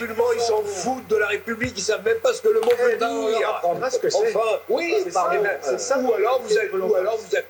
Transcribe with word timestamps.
musulmans, 0.00 0.32
ils 0.34 0.40
s'en 0.40 0.62
foutent 0.62 1.08
de 1.08 1.16
la 1.16 1.26
République, 1.28 1.72
ils 1.76 1.82
savent 1.82 2.04
même 2.04 2.20
pas 2.20 2.32
ce 2.32 2.42
que 2.42 2.48
le 2.48 2.60
mot 2.60 2.70
veut 2.78 2.96
dire. 2.96 3.60
Enfin, 3.62 4.60
oui, 4.68 4.94
c'est 5.04 5.10
ça. 5.10 5.98
Ou 5.98 6.12
alors 6.12 6.42
vous 6.42 6.58
êtes, 6.58 6.72
ou 6.72 6.94
alors 6.94 7.18
vous 7.18 7.36
êtes, 7.36 7.46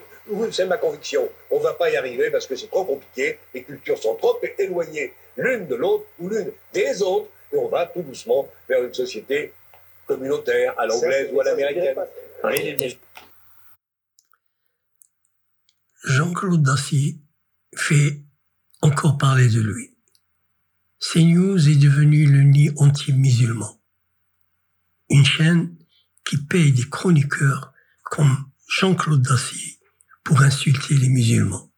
c'est 0.52 0.66
ma 0.66 0.76
conviction. 0.76 1.28
On 1.50 1.58
va 1.58 1.74
pas 1.74 1.90
y 1.90 1.96
arriver 1.96 2.30
parce 2.30 2.46
que 2.46 2.56
c'est 2.56 2.68
trop 2.68 2.84
compliqué. 2.84 3.38
Les 3.54 3.62
cultures 3.62 3.98
sont 3.98 4.14
trop 4.14 4.40
éloignées 4.58 5.14
l'une 5.36 5.66
de 5.66 5.74
l'autre 5.74 6.04
ou 6.18 6.28
l'une 6.28 6.52
des 6.72 7.02
autres, 7.02 7.28
et 7.52 7.56
on 7.56 7.68
va 7.68 7.86
tout 7.86 8.02
doucement 8.02 8.48
vers 8.68 8.82
une 8.82 8.94
société 8.94 9.52
communautaire, 10.06 10.74
à 10.78 10.86
l'anglaise 10.86 11.30
ou 11.32 11.40
à 11.40 11.44
l'américaine. 11.44 11.96
Jean-Claude 16.04 16.62
Dacier 16.62 17.16
fait 17.76 18.20
encore 18.80 19.18
parler 19.18 19.48
de 19.48 19.60
lui. 19.60 19.97
CNews 21.00 21.68
est 21.68 21.76
devenu 21.76 22.26
le 22.26 22.42
nid 22.42 22.70
anti-musulman. 22.76 23.80
Une 25.10 25.24
chaîne 25.24 25.76
qui 26.24 26.36
paye 26.36 26.72
des 26.72 26.88
chroniqueurs 26.88 27.72
comme 28.02 28.36
Jean-Claude 28.68 29.22
Dacier 29.22 29.78
pour 30.24 30.42
insulter 30.42 30.96
les 30.96 31.08
musulmans. 31.08 31.70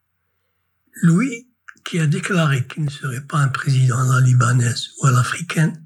Lui, 1.03 1.47
qui 1.85 1.99
a 1.99 2.07
déclaré 2.07 2.65
qu'il 2.65 2.83
ne 2.83 2.89
serait 2.89 3.21
pas 3.21 3.37
un 3.37 3.47
président 3.47 3.99
à 3.99 4.15
la 4.15 4.25
libanaise 4.25 4.89
ou 4.97 5.05
à 5.05 5.11
l'africaine, 5.11 5.85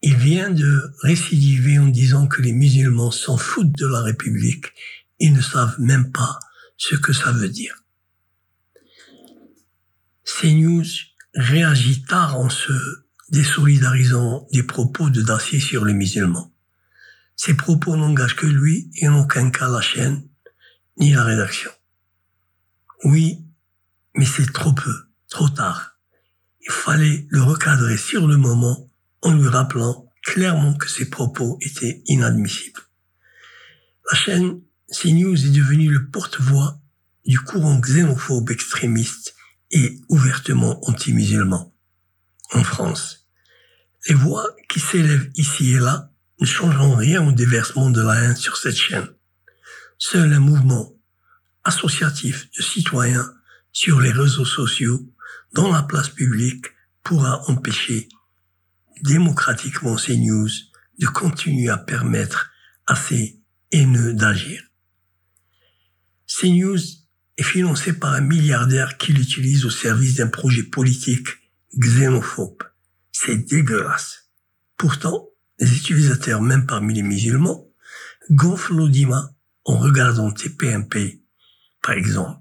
il 0.00 0.16
vient 0.16 0.50
de 0.50 0.90
récidiver 1.02 1.78
en 1.78 1.88
disant 1.88 2.26
que 2.28 2.40
les 2.40 2.52
musulmans 2.52 3.10
s'en 3.10 3.36
foutent 3.36 3.76
de 3.76 3.86
la 3.86 4.00
République 4.00 4.72
et 5.20 5.30
ne 5.30 5.40
savent 5.40 5.80
même 5.80 6.12
pas 6.12 6.38
ce 6.78 6.94
que 6.94 7.12
ça 7.12 7.32
veut 7.32 7.48
dire. 7.48 7.82
CNews 10.24 10.84
réagit 11.36 12.02
tard 12.02 12.38
en 12.38 12.48
se 12.48 12.72
désolidarisant 13.28 14.46
des 14.52 14.62
propos 14.62 15.10
de 15.10 15.22
Dacier 15.22 15.60
sur 15.60 15.84
les 15.84 15.92
musulmans. 15.92 16.52
Ces 17.36 17.54
propos 17.54 17.96
n'engagent 17.96 18.36
que 18.36 18.46
lui 18.46 18.90
et 18.96 19.08
en 19.08 19.20
aucun 19.20 19.50
cas 19.50 19.68
la 19.68 19.82
chaîne 19.82 20.26
ni 20.98 21.12
la 21.12 21.24
rédaction. 21.24 21.70
Oui, 23.04 23.44
mais 24.14 24.24
c'est 24.24 24.50
trop 24.50 24.72
peu, 24.72 24.94
trop 25.28 25.50
tard. 25.50 25.98
Il 26.62 26.72
fallait 26.72 27.26
le 27.28 27.42
recadrer 27.42 27.98
sur 27.98 28.26
le 28.26 28.38
moment 28.38 28.90
en 29.20 29.34
lui 29.34 29.48
rappelant 29.48 30.10
clairement 30.22 30.74
que 30.74 30.88
ses 30.88 31.10
propos 31.10 31.58
étaient 31.60 32.02
inadmissibles. 32.06 32.80
La 34.10 34.16
chaîne 34.16 34.62
CNews 34.90 35.44
est 35.44 35.50
devenue 35.50 35.90
le 35.90 36.08
porte-voix 36.08 36.80
du 37.26 37.38
courant 37.40 37.78
xénophobe 37.78 38.50
extrémiste 38.50 39.35
et 39.70 40.00
ouvertement 40.08 40.78
anti-musulman 40.88 41.74
en 42.52 42.62
France. 42.62 43.28
Les 44.08 44.14
voix 44.14 44.48
qui 44.68 44.80
s'élèvent 44.80 45.30
ici 45.34 45.72
et 45.72 45.78
là 45.78 46.12
ne 46.40 46.46
changeront 46.46 46.94
rien 46.94 47.26
au 47.26 47.32
déversement 47.32 47.90
de 47.90 48.02
la 48.02 48.14
haine 48.22 48.36
sur 48.36 48.56
cette 48.56 48.76
chaîne. 48.76 49.08
Seul 49.98 50.32
un 50.32 50.40
mouvement 50.40 50.92
associatif 51.64 52.48
de 52.56 52.62
citoyens 52.62 53.28
sur 53.72 54.00
les 54.00 54.12
réseaux 54.12 54.44
sociaux, 54.44 55.12
dans 55.52 55.72
la 55.72 55.82
place 55.82 56.08
publique, 56.08 56.66
pourra 57.02 57.42
empêcher 57.50 58.08
démocratiquement 59.02 59.98
ces 59.98 60.16
news 60.16 60.48
de 60.98 61.06
continuer 61.06 61.68
à 61.68 61.76
permettre 61.76 62.50
à 62.86 62.96
ces 62.96 63.40
haineux 63.72 64.14
d'agir. 64.14 64.62
CNews 66.26 66.78
est 67.38 67.42
financé 67.42 67.92
par 67.92 68.12
un 68.12 68.20
milliardaire 68.20 68.96
qui 68.96 69.12
l'utilise 69.12 69.64
au 69.66 69.70
service 69.70 70.14
d'un 70.14 70.28
projet 70.28 70.62
politique 70.62 71.28
xénophobe. 71.78 72.62
C'est 73.12 73.36
dégueulasse. 73.36 74.30
Pourtant, 74.76 75.28
les 75.58 75.76
utilisateurs, 75.76 76.40
même 76.40 76.66
parmi 76.66 76.94
les 76.94 77.02
musulmans, 77.02 77.66
gonflent 78.30 78.74
l'audimat 78.74 79.30
en 79.64 79.76
regardant 79.78 80.30
TPMP, 80.30 81.22
par 81.82 81.94
exemple. 81.94 82.40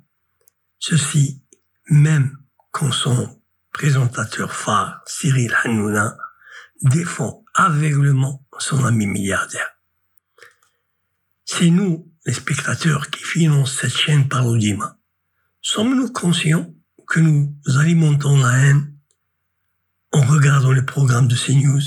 Ceci, 0.79 1.43
même 1.89 2.37
quand 2.71 2.91
son 2.91 3.41
présentateur 3.71 4.53
phare, 4.53 5.01
Cyril 5.05 5.55
Hanouna, 5.63 6.17
défend 6.81 7.43
aveuglement 7.53 8.45
son 8.59 8.85
ami 8.85 9.07
milliardaire. 9.07 9.74
C'est 11.57 11.69
nous, 11.69 12.11
les 12.25 12.33
spectateurs, 12.33 13.09
qui 13.09 13.23
financent 13.23 13.79
cette 13.79 13.95
chaîne 13.95 14.27
par 14.27 14.43
l'audimat. 14.43 14.99
Sommes-nous 15.61 16.11
conscients 16.11 16.75
que 17.07 17.21
nous 17.21 17.55
alimentons 17.79 18.37
la 18.37 18.57
haine 18.57 18.93
en 20.11 20.19
regardant 20.19 20.73
les 20.73 20.81
programmes 20.81 21.29
de 21.29 21.35
CNews 21.35 21.81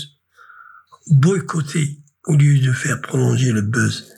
Boycotter 1.09 2.01
au 2.25 2.37
lieu 2.37 2.59
de 2.61 2.73
faire 2.73 3.03
prolonger 3.03 3.53
le 3.53 3.61
buzz? 3.61 4.11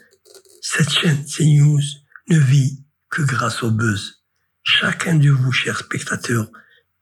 Cette 0.62 0.90
chaîne 0.90 1.24
CNews 1.24 1.82
ne 2.28 2.38
vit 2.38 2.84
que 3.08 3.22
grâce 3.22 3.64
au 3.64 3.72
buzz. 3.72 4.22
Chacun 4.62 5.16
de 5.16 5.30
vous, 5.30 5.50
chers 5.50 5.78
spectateurs, 5.78 6.48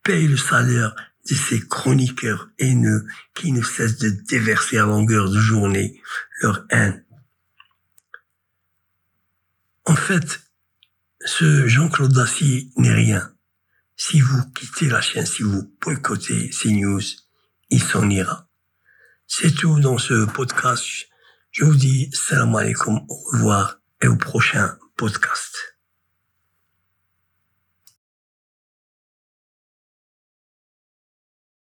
paye 0.03 0.27
le 0.27 0.39
salaire 0.39 0.97
de 1.29 1.35
ces 1.35 1.61
chroniqueurs 1.61 2.49
haineux 2.59 3.05
qui 3.35 3.53
ne 3.53 3.61
cessent 3.61 3.99
de 3.99 4.09
déverser 4.09 4.79
à 4.79 4.87
longueur 4.87 5.29
de 5.29 5.39
journée 5.39 6.01
leur 6.41 6.65
haine. 6.71 7.05
En 9.89 9.95
fait, 10.09 10.41
ce 11.27 11.67
Jean-Claude 11.67 12.15
Dacier 12.15 12.71
n'est 12.79 12.95
rien. 12.95 13.31
Si 13.95 14.23
vous 14.23 14.43
quittez 14.53 14.89
la 14.89 15.03
chaîne, 15.03 15.27
si 15.27 15.43
vous 15.43 15.71
boycottez 15.83 16.51
ces 16.51 16.73
news, 16.73 17.03
il 17.69 17.83
s'en 17.83 18.09
ira. 18.09 18.49
C'est 19.27 19.55
tout 19.55 19.81
dans 19.81 19.99
ce 19.99 20.25
podcast. 20.25 20.87
Je 21.51 21.67
vous 21.67 21.75
dis 21.75 22.09
salam 22.15 22.57
alaikum, 22.57 23.01
au 23.07 23.17
revoir 23.33 23.81
et 24.01 24.07
au 24.07 24.17
prochain 24.17 24.79
podcast. 24.97 25.78